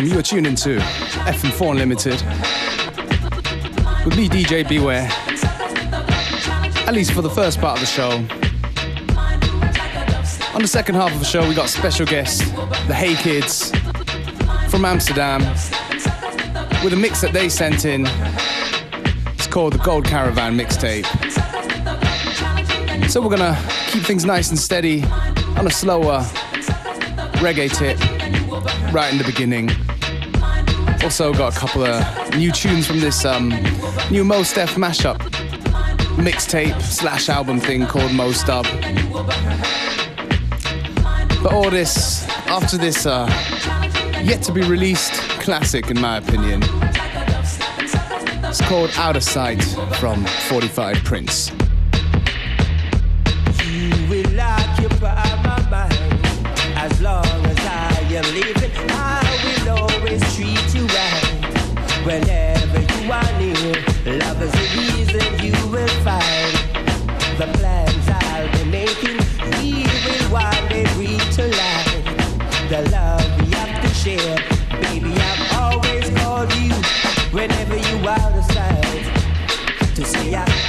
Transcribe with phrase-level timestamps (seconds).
[0.00, 2.14] Welcome, you are tuned into FM4 Unlimited
[4.06, 5.06] with me, DJ Beware.
[6.88, 8.08] At least for the first part of the show.
[10.54, 12.50] On the second half of the show, we got special guests,
[12.86, 13.72] the Hey Kids
[14.70, 15.42] from Amsterdam,
[16.82, 18.06] with a mix that they sent in.
[19.34, 21.04] It's called the Gold Caravan mixtape.
[23.10, 25.04] So we're gonna keep things nice and steady
[25.58, 26.20] on a slower
[27.42, 27.98] reggae tip
[28.94, 29.68] right in the beginning.
[31.02, 33.48] Also got a couple of new tunes from this um,
[34.10, 35.18] new Mos Def mashup
[36.16, 38.66] mixtape slash album thing called Mos Dub.
[41.42, 43.26] But all this after this uh,
[44.22, 46.62] yet to be released classic in my opinion.
[48.44, 49.62] It's called Out of Sight
[49.98, 51.52] from 45 Prince.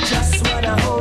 [0.06, 1.01] Just wanna hold you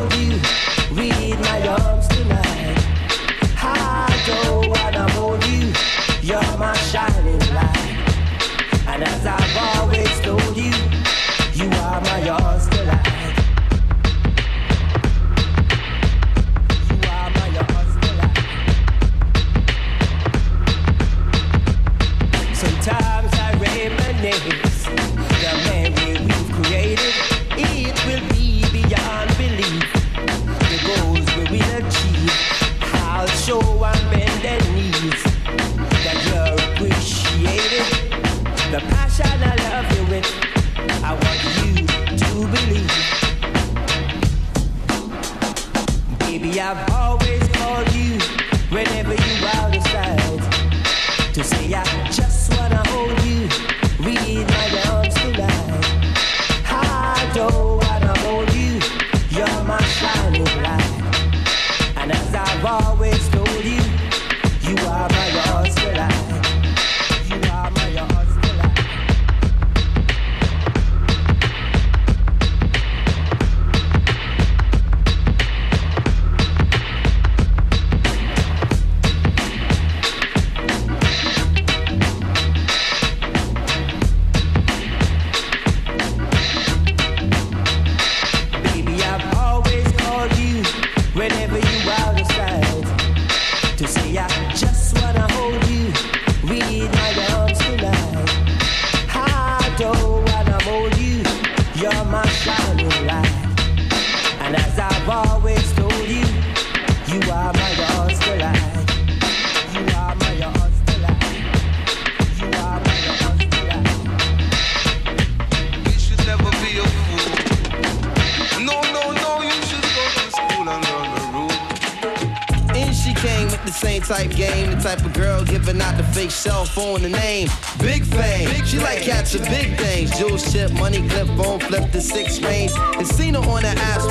[130.69, 132.73] money clip, phone flip the six range.
[132.73, 133.05] Her
[133.37, 134.05] on the ass,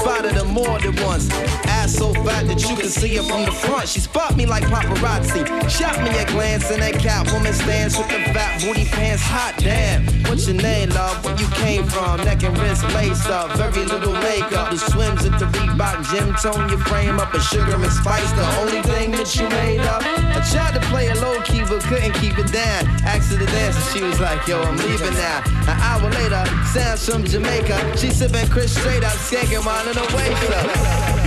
[1.99, 3.89] so fat that you can see her from the front.
[3.89, 8.19] She spot me like paparazzi, shot me a glance, in that Catwoman stands with the
[8.31, 9.21] fat booty pants.
[9.23, 11.19] Hot damn, what's your name, love?
[11.25, 12.23] Where you came from?
[12.23, 14.71] Neck and wrist laced up, very little makeup.
[14.71, 18.47] The swims at the Reebok gym tone your frame up, and sugar and spice the
[18.63, 20.01] only thing that you made up.
[20.07, 22.87] I tried to play it low key, but couldn't keep it down.
[23.03, 25.43] Asked her to dance, and she was like, Yo, I'm leaving now.
[25.67, 27.75] An hour later, sounds from Jamaica.
[27.97, 31.18] She sipping Chris straight up, skanking while in the waist up.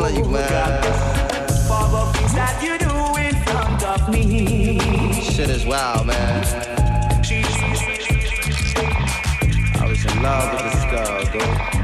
[0.00, 0.82] Like you, man.
[1.68, 5.20] For the things that you do in front of me.
[5.22, 6.44] Shit is wild, man.
[9.76, 11.83] I was in love with this girl, dude.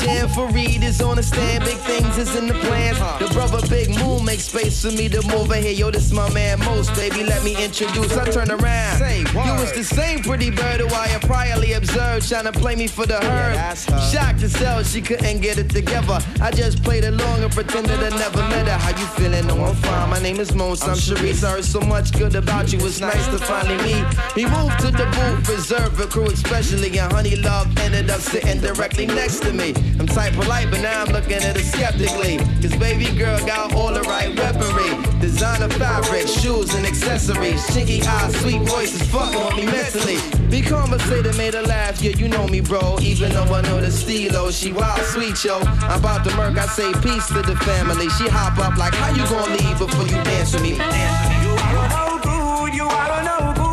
[0.00, 1.64] Jam for Reed is on the stand.
[1.64, 2.98] Big things is in the plans.
[3.18, 5.72] The brother Big Moon makes space for me to move in here.
[5.72, 7.22] Yo, this my man Mos, baby.
[7.22, 8.16] Let me introduce.
[8.16, 9.00] I turn around.
[9.00, 12.86] You was the same pretty bird who I had priorly observed, trying to play me
[12.86, 13.76] for the herd.
[14.10, 16.18] Shocked to sell, she couldn't get it together.
[16.40, 18.78] I just played along and pretended I never met her.
[18.78, 19.46] How you feeling?
[19.46, 20.08] No, I'm fine.
[20.08, 20.82] My name is Mos.
[20.82, 21.44] I'm Sharice.
[21.44, 22.78] I heard so much good about you.
[22.86, 24.06] It's nice to finally meet.
[24.34, 26.98] He moved to the booth, reserve a crew, especially.
[26.98, 29.74] And Honey Love ended up sitting directly next to me.
[30.00, 32.38] I'm type polite, but now I'm looking at her skeptically.
[32.62, 34.96] Cause baby girl got all the right weaponry.
[35.20, 37.60] Designer fabric, shoes and accessories.
[37.66, 40.16] Chinky eyes, sweet voices, fucking with me mentally.
[40.48, 42.96] Be conversated, made her laugh, yeah, you know me, bro.
[43.02, 45.58] Even though I know the stilo, oh, she wild, sweet, yo.
[45.58, 48.08] I'm about to murk, I say peace to the family.
[48.08, 50.78] She hop up like, how you gonna leave before you dance with me?
[50.78, 51.44] Dance with me.
[51.44, 53.70] You are no good, you are no good.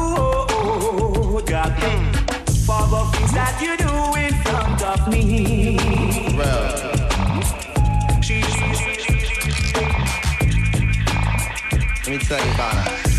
[2.67, 3.87] For the things that you do
[4.19, 6.06] in front of me.
[6.37, 6.45] Let
[12.07, 13.09] me tell you about her.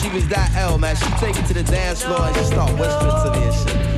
[0.00, 0.96] She was that L, man.
[0.96, 3.83] She take it to the dance floor and she start whispering to me and shit.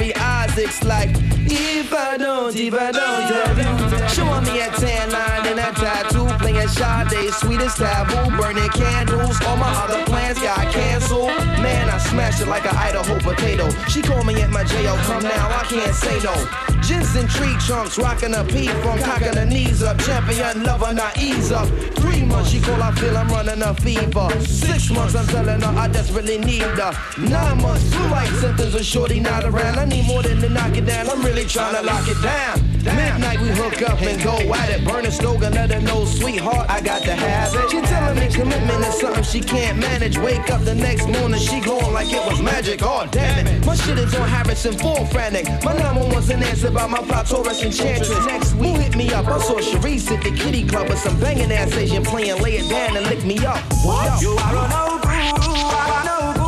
[0.00, 1.10] Isaacs like,
[1.50, 4.08] if I don't, if I don't love you.
[4.08, 9.40] Showing me a tan line and a tattoo, playing Sade, sweetest taboo, burning candles.
[9.46, 11.28] All my other plans got canceled.
[11.62, 13.70] Man, I smashed it like an Idaho potato.
[13.88, 16.34] She called me at my jail, come now, I can't say no.
[16.82, 19.98] Ginseng tree trunks, rocking a P from cocking her knees up.
[19.98, 21.68] Champion lover, not ease up.
[21.96, 24.28] Three months, she call, I feel I'm running a fever.
[24.40, 26.92] Six months, I'm telling her I desperately need her.
[27.18, 29.78] Nine months, two like symptoms of shorty not around.
[29.78, 32.68] I need more than to knock it down, I'm really trying to lock it down.
[32.84, 34.84] Midnight, we hook up and go at it.
[34.84, 37.70] Burn a slogan, let her know, sweetheart, I got to have it.
[37.70, 40.16] She telling me commitment is something she can't manage.
[40.18, 42.80] Wake up the next morning, she glowing like it was magic.
[42.82, 43.66] Oh, damn it.
[43.66, 45.46] My shit is on Harrison, full frantic.
[45.64, 48.26] My number one's an answer by my plot, Taurus Enchantress.
[48.26, 49.26] Next week, hit me up.
[49.26, 52.68] I saw Sharice at the kitty club with some banging ass Asian playing, lay it
[52.70, 53.62] down and lick me up.
[53.84, 54.22] What?
[54.22, 56.38] You are a no good, you are a no good.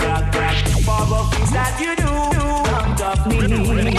[0.00, 2.43] God, God, for the things that you do
[3.18, 3.92] of me.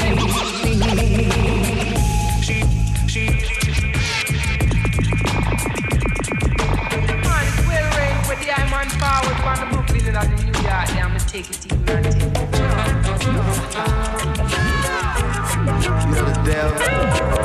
[2.42, 2.64] She,
[3.08, 3.28] she,
[7.24, 10.52] Man, it's well rain with the I'm on forward on the Brooklyn and the New
[10.52, 10.66] York.
[10.66, 12.16] Yeah, I'ma take it easy and take it.
[15.86, 17.45] You know the deal.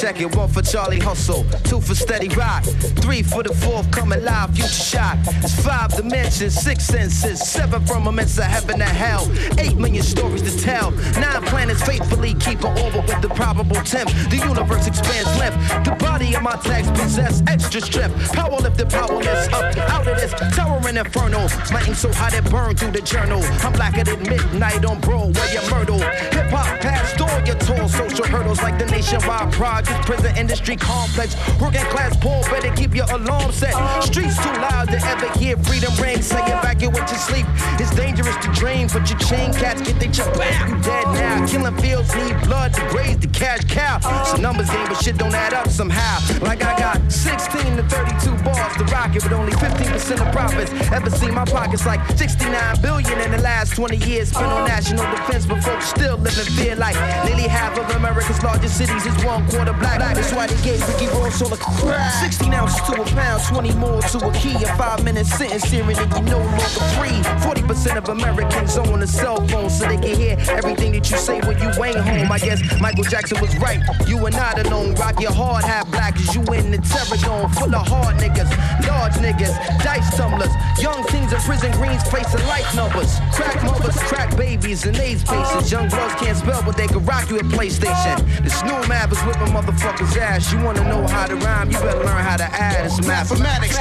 [0.00, 0.34] Check it.
[0.36, 2.64] One for Charlie Hustle, two for Steady Rock,
[3.02, 5.18] three for the fourth coming live, future shot.
[5.42, 9.26] It's five dimensions, six senses, seven from firmaments of heaven and hell,
[9.58, 10.90] eight million stories to tell.
[11.18, 14.10] Nine planets faithfully keep orbit with the probable temp.
[14.30, 15.56] The universe expands left.
[15.84, 18.32] The body of my text possess extra strength.
[18.32, 21.48] Power lifted, powerless, up out of this towering inferno.
[21.72, 23.42] My ink so hot it burned through the journal.
[23.64, 25.98] I'm blacker than midnight on Broadway and Myrtle.
[25.98, 31.36] Hip hop past all your tall social hurdles like the nationwide project, prison industry complex.
[31.60, 33.74] Working class poor, better keep your alarm set.
[34.02, 36.22] Streets too loud to ever hear freedom ring.
[36.22, 37.46] Say it back in with your sleep.
[37.78, 40.68] It's dangerous to dream, but your chain cats get they chip back.
[40.68, 41.46] You dead now.
[41.46, 44.00] Killing fields need blood to graze the cash cow.
[44.24, 46.18] Some numbers game, but shit don't add up somehow.
[46.40, 50.70] Like I got 16 to 32 bars to rock it, but only 15% of profits.
[50.92, 55.04] Ever seen my pockets like 69 billion in the last 20 years spent on national
[55.10, 59.24] defense, but folks still live in fear like nearly half of America's largest cities is
[59.24, 59.98] one quarter black.
[60.14, 62.12] That's why they gave Ricky Ross all the crack.
[62.24, 64.54] 16 ounces to a pound, 20 more to a key.
[64.64, 67.20] A five minute sentence hearing and you no longer free.
[67.44, 71.40] 40% of Americans own a cell phone so they can hear everything that you say
[71.40, 72.32] when you ain't home.
[72.32, 73.80] I guess Michael Jackson was right.
[74.06, 74.94] You are not alone.
[74.94, 77.48] Rock your hard hat black as you in the terror zone.
[77.50, 78.50] Full of hard niggas,
[78.88, 79.54] large niggas,
[79.84, 80.52] dice tumblers.
[80.80, 83.18] Young teens in prison greens facing life numbers.
[83.32, 85.70] Crack mothers, crack babies, and AIDS patients.
[85.70, 88.16] Young girls can't spell, but they can rock you at PlayStation.
[88.42, 90.52] This new map is whipping motherfuckers' ass.
[90.52, 91.70] You wanna know how to rhyme?
[91.70, 92.86] You better learn how to add.
[92.86, 93.76] It's mathematics.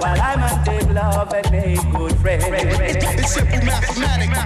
[0.00, 2.44] While take love and make good friends.
[2.48, 4.38] It's simple mathematics.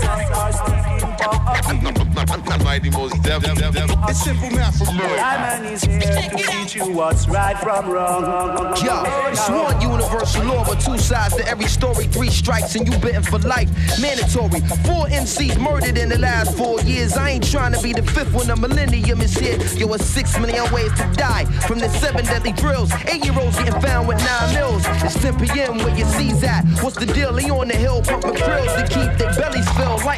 [0.00, 2.09] Some are sticking for a
[2.58, 3.42] mighty Mos Def.
[3.44, 5.16] It's simple math from Lloyd.
[5.16, 8.24] Lyman is here to teach you what's right from wrong.
[8.84, 12.06] Yo, it's one universal law, but two sides to every story.
[12.06, 13.70] Three strikes and you bitten for life.
[14.00, 14.60] Mandatory.
[14.86, 17.16] Four MCs murdered in the last four years.
[17.16, 19.58] I ain't trying to be the fifth when the millennium is here.
[19.76, 22.90] Yo, it's six million ways to die from the seven deadly drills.
[23.06, 24.82] Eight year olds getting found with nine mils.
[25.02, 25.78] It's 10 p.m.
[25.78, 26.64] where your C's at.
[26.82, 27.34] What's the deal?
[27.36, 29.59] He on the hill pumping grills to keep their bellies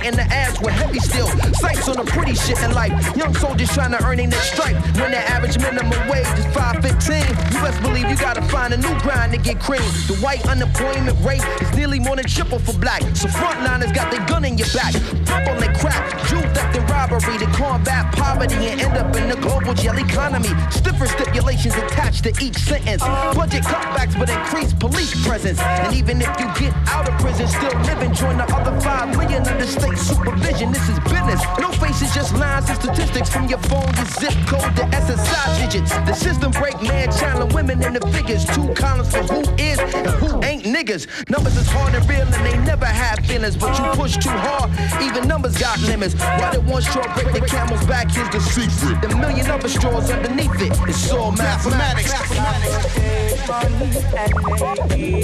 [0.03, 1.29] Lighting the ass with heavy steel.
[1.55, 2.91] Sights on the pretty shit in life.
[3.17, 4.75] Young soldiers trying to earn their next stripe.
[4.99, 8.99] When the average minimum wage is 515, you best believe you gotta find a new
[8.99, 9.87] grind to get cream.
[10.11, 13.03] The white unemployment rate is nearly more than triple for black.
[13.15, 14.91] So frontliners got their gun in your back.
[15.23, 16.03] Pop on their crap.
[16.27, 20.51] Jewel theft and robbery to combat poverty and end up in the global jail economy.
[20.71, 23.03] Stiffer stipulations attached to each sentence.
[23.39, 25.61] Budget cutbacks but increased police presence.
[25.61, 29.47] And even if you get out of prison, still living, join the other five million
[29.47, 30.73] under state supervision.
[30.73, 31.41] This is business.
[31.59, 35.93] No faces, just lines and statistics from your phone, your zip code, the SSI digits.
[36.09, 38.45] The system break man, channeling women in the figures.
[38.47, 41.07] Two columns for who is and who ain't niggas.
[41.31, 44.71] Numbers is hard and real and they never have feelings, but you push too hard.
[45.03, 46.15] Even numbers got limits.
[46.15, 48.11] Why did one straw break the camel's back?
[48.11, 49.03] Here's the secret.
[49.03, 50.73] The million other straws underneath it.
[50.89, 52.13] It's all mathematics.
[53.53, 53.83] And
[54.15, 55.23] enemy.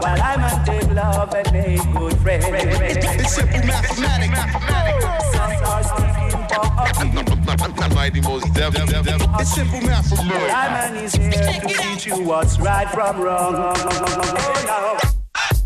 [0.00, 2.49] While take love and good.
[2.52, 4.40] It's simple mathematics.
[5.32, 6.46] Some are sticking
[7.74, 8.74] for a Mighty Mos Def.
[8.76, 11.04] It's simple math from Lloyd.
[11.04, 13.54] Is here to teach you what's right from wrong.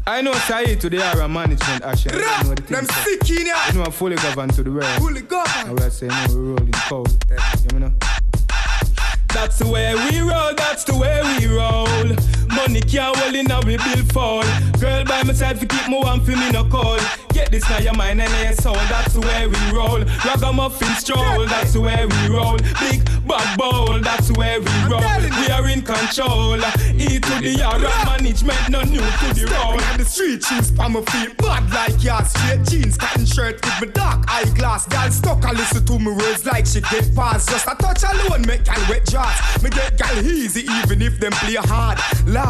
[0.07, 2.13] I know Saeed today are a management action.
[2.13, 3.57] You know the Them sick in ya.
[3.69, 4.85] You know I'm fully governed to the world.
[4.99, 5.79] Fully governed.
[5.79, 7.09] We are saying no, we roll in code.
[7.73, 7.93] You know?
[9.33, 11.89] That's the way we roll, that's the way we roll.
[12.67, 14.43] Money can't hold in a we bill fall.
[14.81, 17.03] Girl by my side keep me warm for me no cold.
[17.35, 20.01] Get this now your mind and your soul, that's where we roll.
[20.25, 22.57] Ragamuffin stroll, that's where we roll.
[22.81, 25.03] Big bad bowl, that's where we roll.
[25.41, 26.57] We are in control.
[26.95, 29.75] E to the R management, no new to the roll.
[29.75, 32.23] On the street, shoes pa my feet, bad like ya.
[32.23, 34.87] Straight jeans, cotton shirt with my dark eyeglass.
[34.87, 37.51] Gal stuck, I listen to me words like she get past.
[37.51, 39.63] Just a touch alone, make gal wet jaws.
[39.63, 41.99] Me get gal easy, even if them play hard.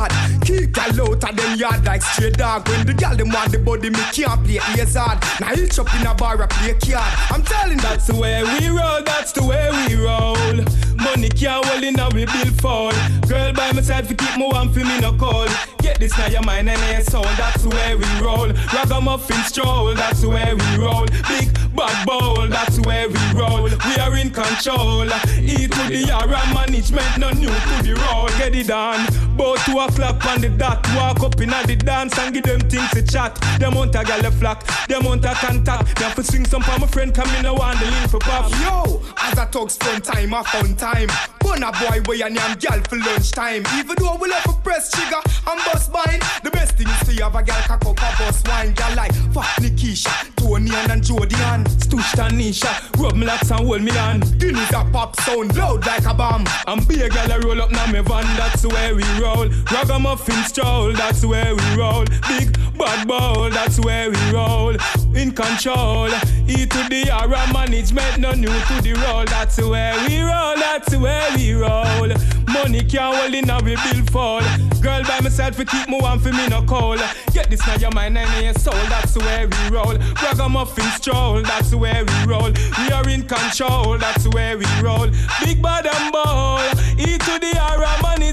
[0.04, 2.68] Lad, keep gal out of them yard like straight dog.
[2.68, 5.22] When the gal them want the body, me can't play ears hard.
[5.40, 7.12] Now each up in a bar, I play card.
[7.30, 7.78] I'm telling.
[7.78, 10.36] That's the way we roll, that's the way we roll.
[10.96, 12.92] Money can't hold in a we bill fall.
[13.28, 15.50] Girl by my side for keep me warm for me no cold.
[15.80, 18.48] Get this now your mind and your soul, that's the way we roll.
[18.72, 21.04] Ragamuffin stroll, that's the way we roll.
[21.28, 23.64] Big bad bowl, that's the way we roll.
[23.64, 25.04] We are in control.
[25.04, 28.28] E to the R management, no new to the roll.
[28.38, 29.06] Get it done.
[29.36, 30.86] Both two o'clock on the dot.
[30.96, 33.34] Walk up in the dance and give them things to chat.
[33.58, 35.98] Them want a gal flock, them want a contact.
[35.98, 38.18] Me have to swing some for my friend, come in, I want the link for
[38.18, 38.50] pop.
[38.60, 41.08] Yo, as I talks fun time, a fun time.
[41.40, 43.64] Burn a boy where your name gal for lunchtime.
[43.76, 47.24] Even though we love a press trigger and bust mine, the best thing is to
[47.24, 48.72] have a gal cock up a bust wine.
[48.72, 51.64] Gal like fuck Nikisha, Tony and Jodian.
[51.78, 54.20] Stoosh Tanisha, rub me locks and hold me on.
[54.38, 56.44] Guineas a pop sound loud like a bomb.
[56.66, 59.48] And be a gal roll up now me van, that's where we roll.
[59.74, 62.04] Ragamuffin stroll, that's way we roll.
[62.28, 64.76] Big bad bowl, that's where we roll.
[65.16, 66.08] In control,
[66.46, 69.24] E to the R management, no new to the roll.
[69.24, 72.08] That's where we roll, that's where we roll.
[72.54, 74.42] Money can't hold in we bill fall.
[74.80, 77.00] Girl by myself, we keep me warm for me no cold.
[77.32, 79.96] Get this now your mind and your soul, that's way we roll.
[80.22, 82.52] Ragamuffin stroll, that's where we roll.
[82.78, 85.08] We are in control, that's where we roll.
[85.42, 88.23] Big bad and bold, E to the R management,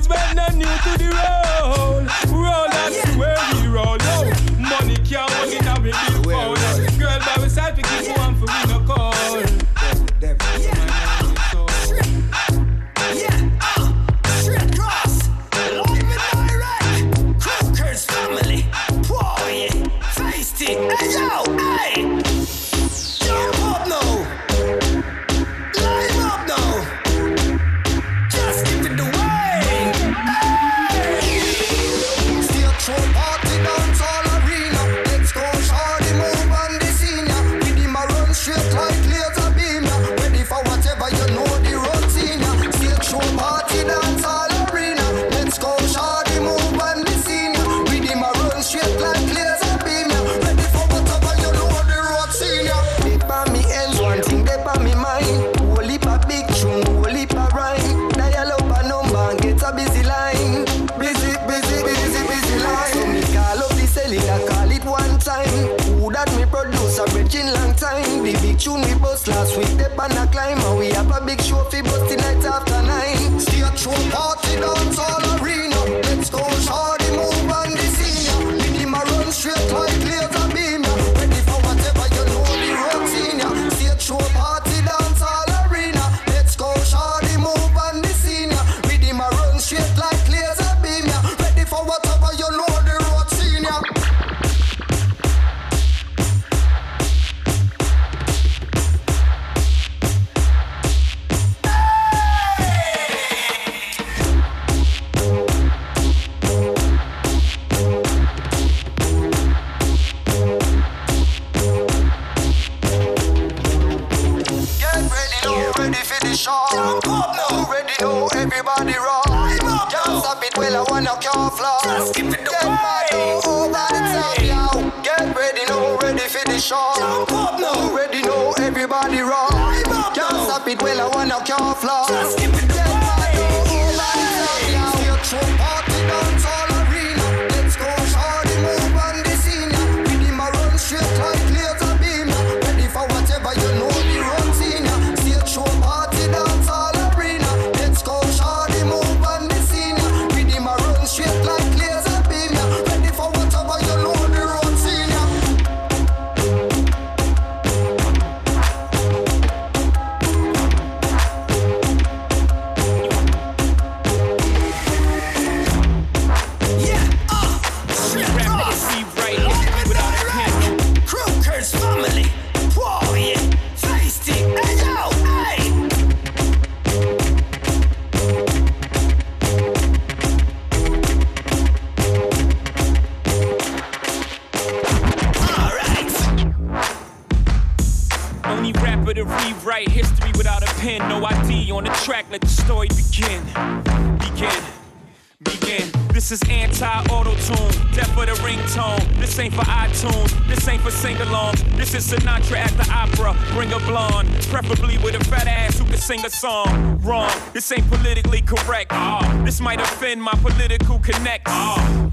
[204.22, 207.00] Blonde, preferably with a fat ass who can sing a song.
[207.02, 208.92] Wrong, this ain't politically correct.
[208.92, 211.44] Ah, this might offend my political connect.
[211.48, 212.12] Ah,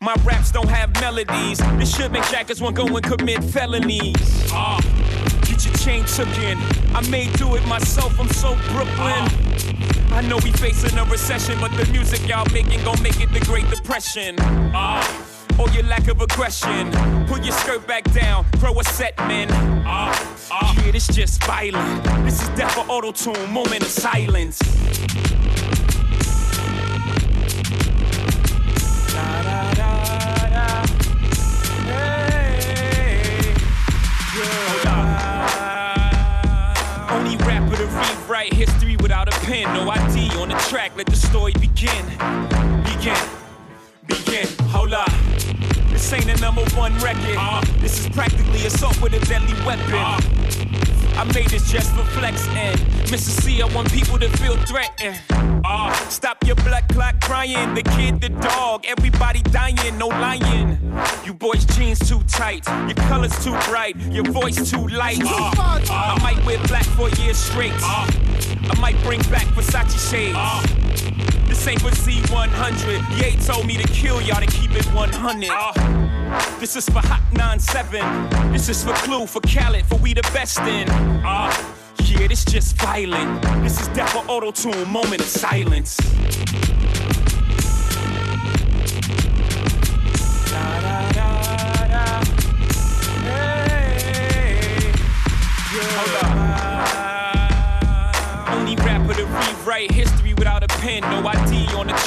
[0.00, 1.58] my raps don't have melodies.
[1.78, 4.50] This should make jackers want to go and commit felonies.
[4.52, 4.80] Ah,
[5.42, 6.58] get your chain took in.
[6.94, 9.24] I may do it myself, I'm so Brooklyn.
[10.10, 13.40] I know we facing a recession, but the music y'all making gon' make it the
[13.40, 14.36] Great Depression.
[14.74, 15.02] Ah,
[15.58, 16.90] or your lack of aggression.
[17.26, 19.48] Put your skirt back down, throw a set, man.
[19.86, 20.12] Ah,
[20.50, 22.04] ah, yeah, this just violent.
[22.24, 24.58] This is death for auto tune, moment of silence.
[38.52, 39.64] History without a pen.
[39.74, 42.04] No ID on the track, let the story begin.
[42.84, 43.47] Begin.
[44.08, 44.48] Begin.
[44.70, 45.10] Hold up.
[45.90, 47.38] This ain't a number one record.
[47.80, 49.94] This is practically assault with a deadly weapon.
[51.16, 55.20] I made this just for flex and Mister Cee, I want people to feel threatened.
[55.64, 57.74] Ah, stop your blood clot crying.
[57.74, 60.78] The kid, the dog, everybody dying, no lying.
[61.24, 65.20] You boys' jeans too tight, your colors too bright, your voice too light.
[65.24, 67.72] Ah, ah, I might wear black for a year straight.
[67.82, 68.08] Ah,
[68.70, 71.07] I might bring back Versace shades.
[71.48, 73.20] This ain't for Z100.
[73.20, 75.50] Ye told me to kill y'all to keep it 100.
[75.50, 75.72] Ah,
[76.60, 78.52] this is for Hot 97.
[78.52, 80.86] This is for Clue, for Khaled, for we the best in.
[81.24, 81.50] Ah,
[82.04, 83.42] yeah, this just violent.
[83.62, 85.98] This is death for auto tune, moment of silence.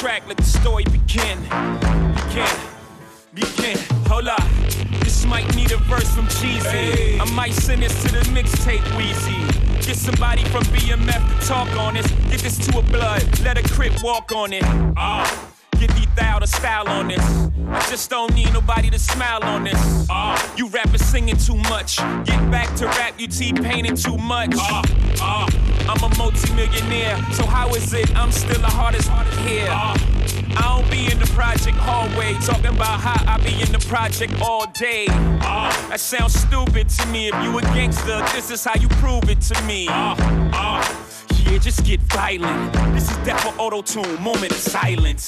[0.02, 1.38] Track, let the story begin.
[2.16, 2.50] Begin.
[3.36, 3.78] Begin.
[4.08, 4.42] Hold up.
[5.04, 7.20] This might need a verse from Jeezy.
[7.20, 9.86] I might send this to the mixtape Weezy.
[9.86, 12.10] Get somebody from BMF to talk on this.
[12.32, 13.42] Get this to a blood.
[13.42, 14.64] Let a crip walk on it.
[14.98, 15.51] Ah.
[15.82, 17.26] Get the thou the style on this.
[17.68, 20.06] I just don't need nobody to smile on this.
[20.12, 21.98] Ah, you rappers singing too much.
[22.24, 24.54] Get back to rap, you T-Paining too much.
[24.58, 24.84] Ah,
[25.22, 25.48] ah,
[25.90, 29.70] I'm a multi-millionaire, so how is it I'm still the hardest here?
[29.72, 29.96] Ah,
[30.56, 34.40] I don't be in the project hallway talking about how I be in the project
[34.40, 35.08] all day.
[35.10, 37.30] Ah, that sounds stupid to me.
[37.30, 39.88] If you a gangster, this is how you prove it to me.
[39.90, 40.16] Ah,
[40.54, 41.11] ah
[41.52, 42.74] here, just get violent.
[42.94, 45.28] This is death for auto tune, moment of silence.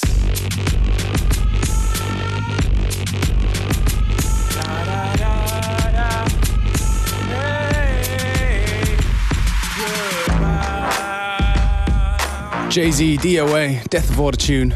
[12.70, 14.74] Jay Z, DOA, Death of Autotune,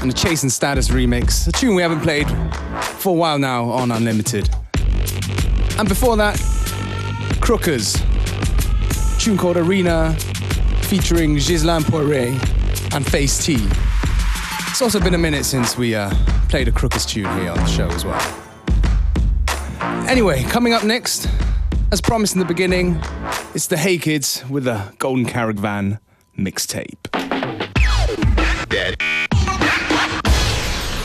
[0.00, 2.26] and the Chase and Status remix, a tune we haven't played
[2.98, 4.48] for a while now on Unlimited.
[5.78, 6.36] And before that,
[7.40, 8.00] Crookers,
[9.18, 10.16] tune called Arena
[10.86, 12.38] featuring Ghislain Poirier
[12.92, 13.56] and Face T.
[14.68, 16.10] It's also been a minute since we uh,
[16.48, 18.20] played a Crookers tune here on the show as well.
[20.08, 21.28] Anyway, coming up next,
[21.90, 23.00] as promised in the beginning,
[23.54, 25.98] it's the Hey Kids with the Golden Caravan
[26.38, 27.02] mixtape.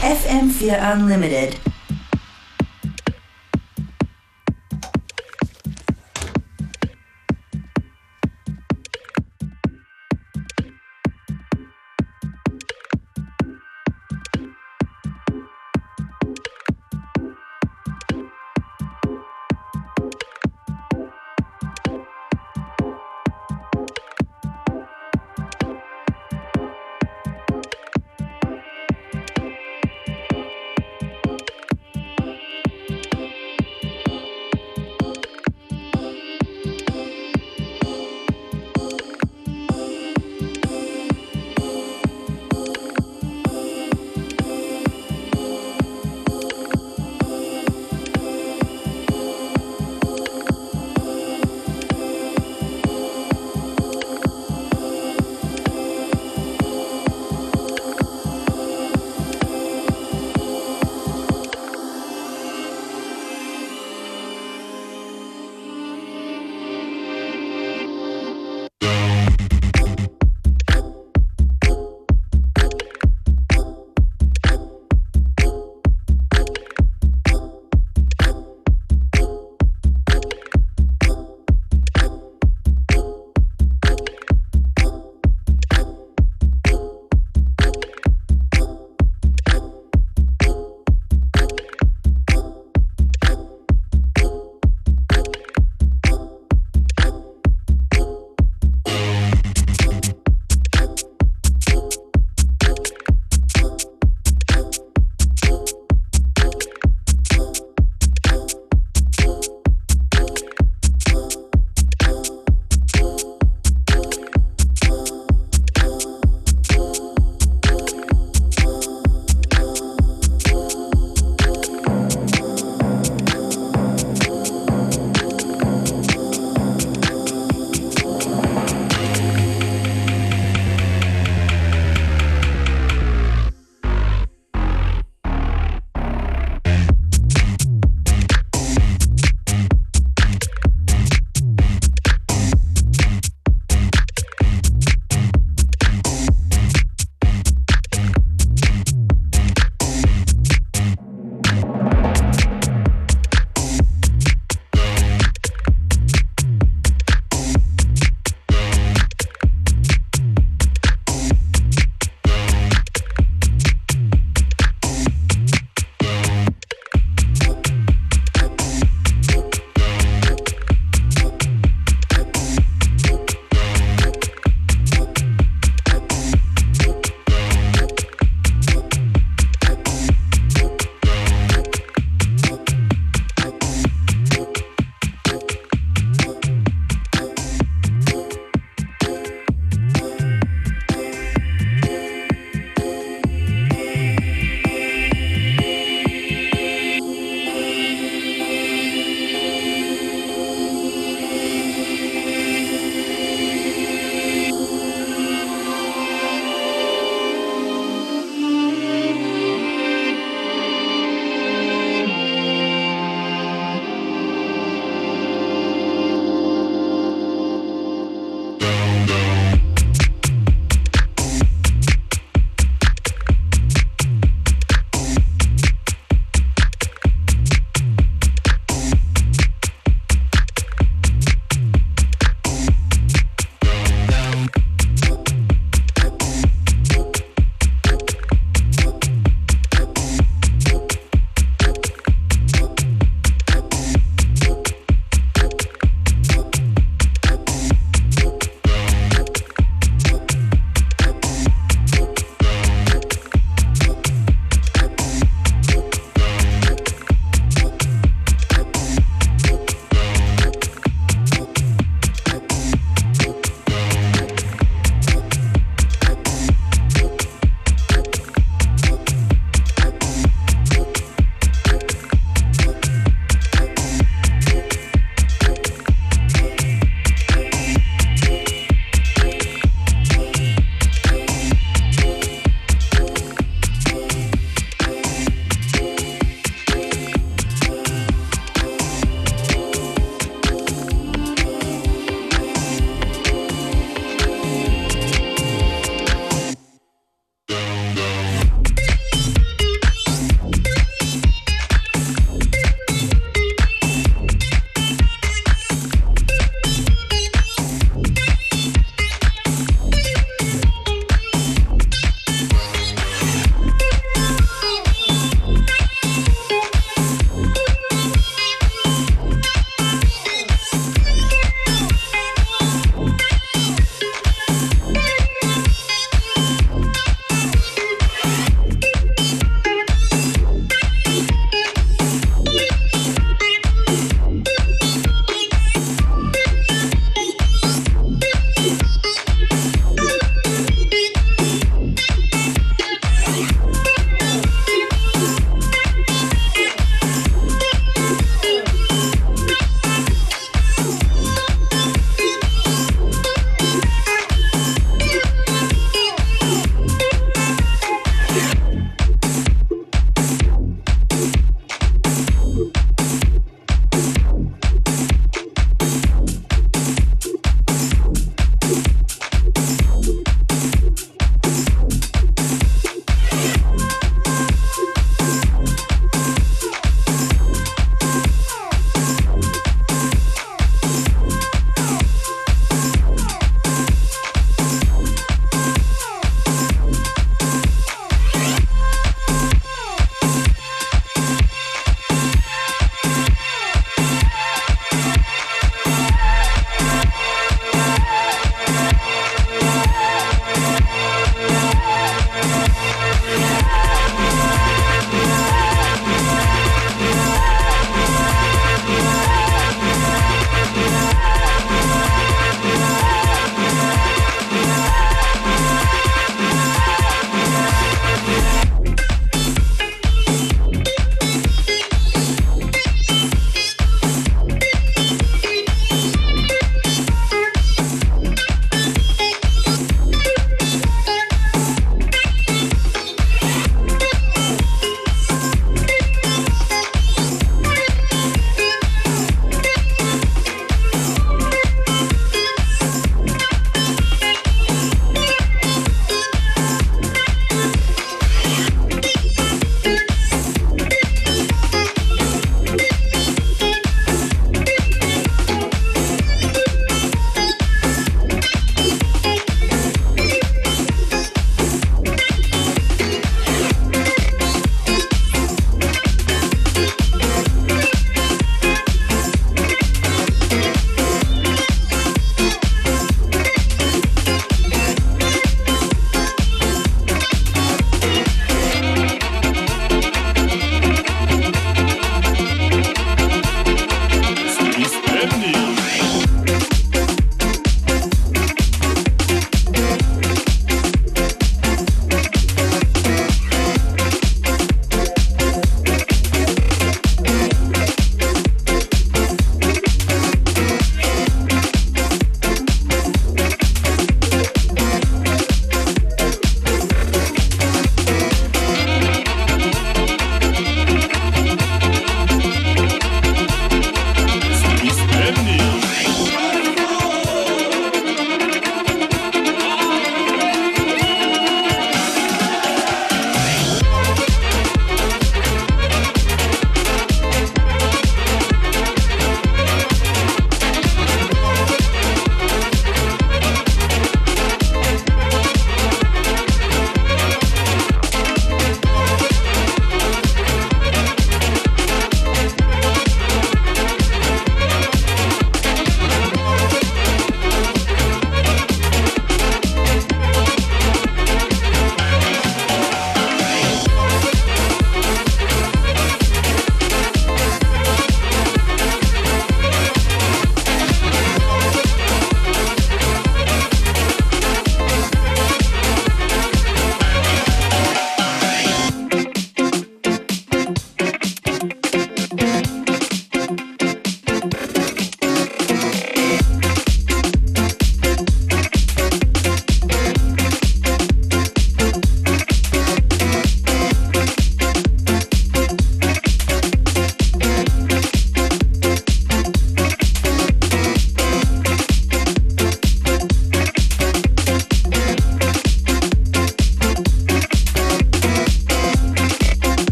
[0.00, 1.58] FM4 Unlimited.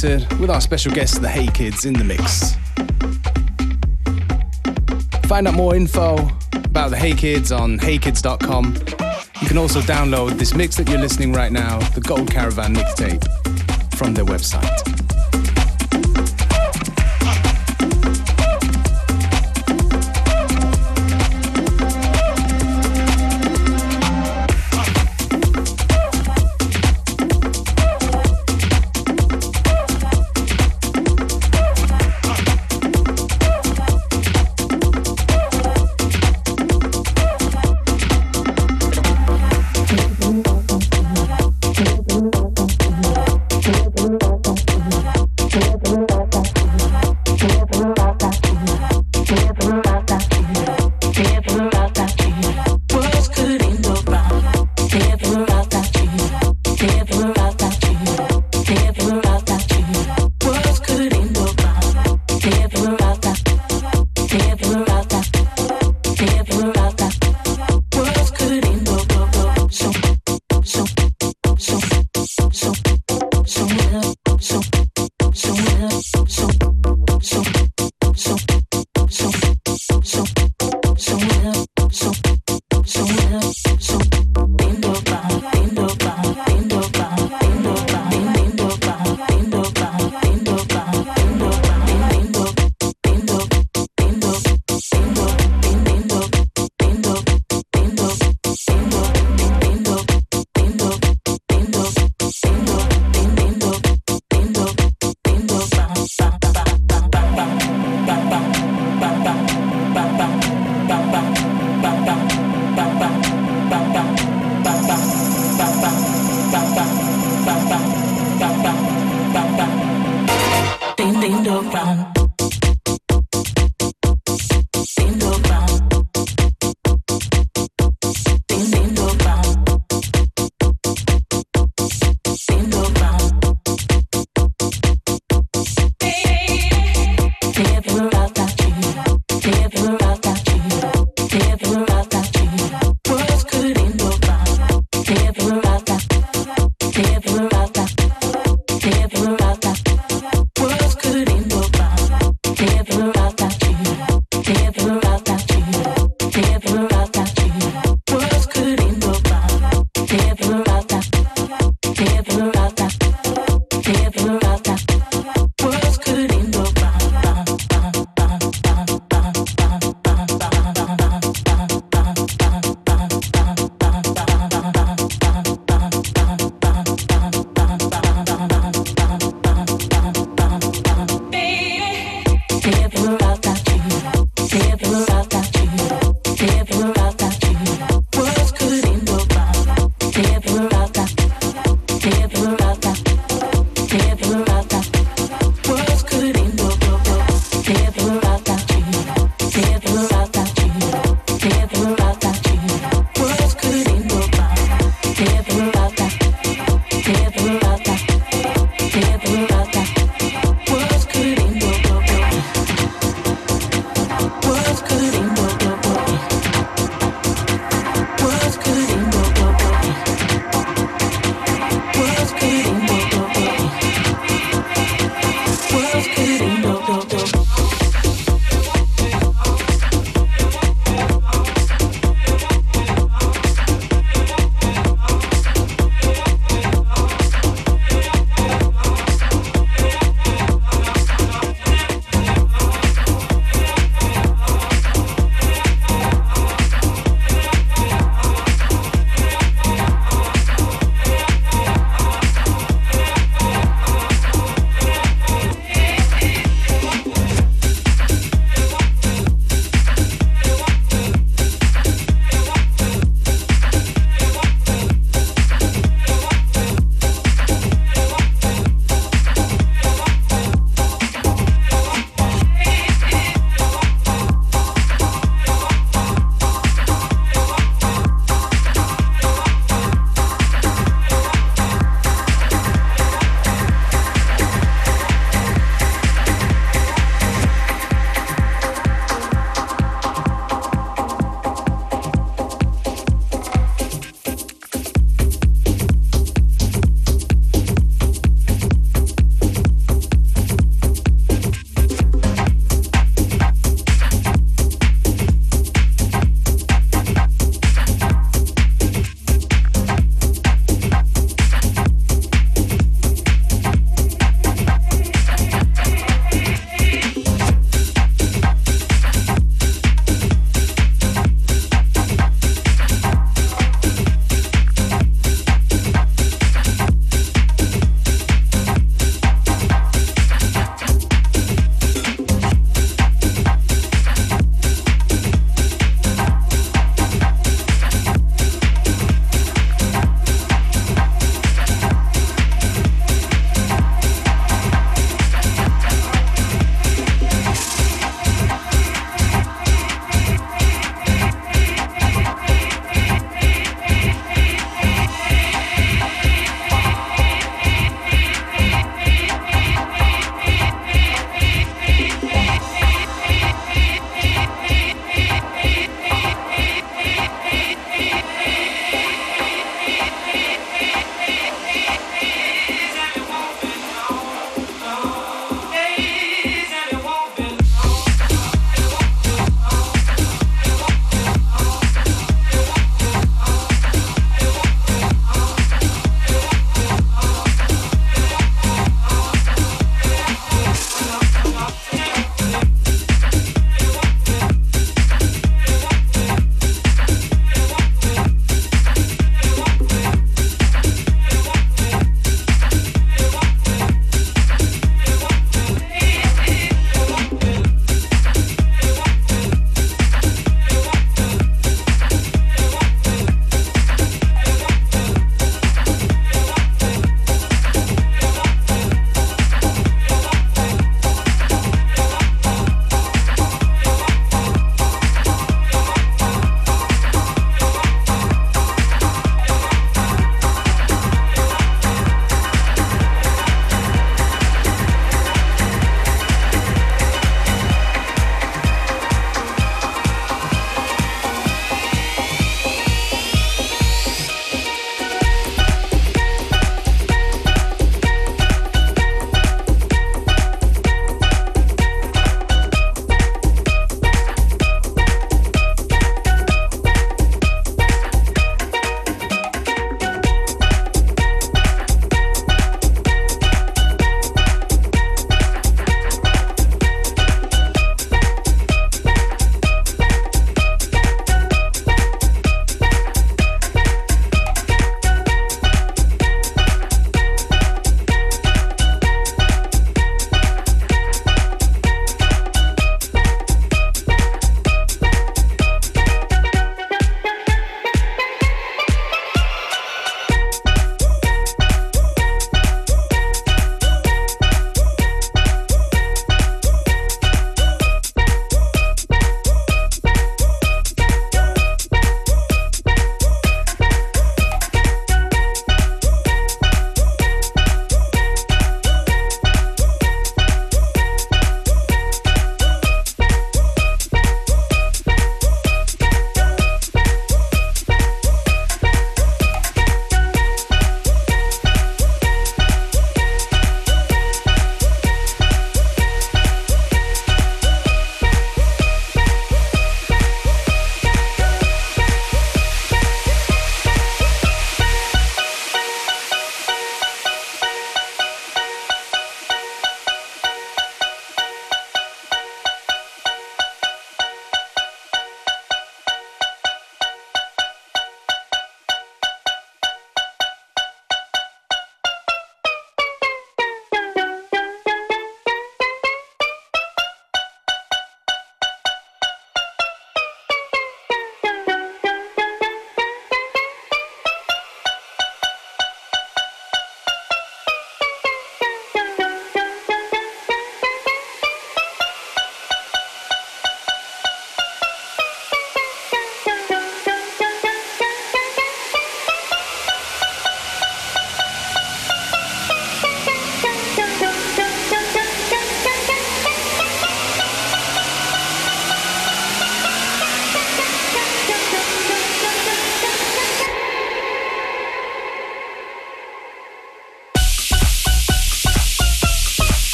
[0.00, 2.54] FM4 with our special guest, the Hey Kids, in the mix.
[5.26, 8.74] Find out more info about the Hey Kids on heykids.com.
[9.40, 13.24] You can also download this mix that you're listening right now, the Gold Caravan mixtape,
[13.96, 14.79] from their website.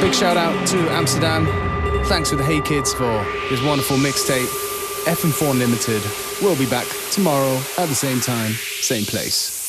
[0.00, 1.46] Big shout out to Amsterdam.
[2.04, 4.46] Thanks to the Hey Kids for this wonderful mixtape.
[5.06, 6.02] FM4 Limited.
[6.42, 9.66] We'll be back tomorrow at the same time, same place.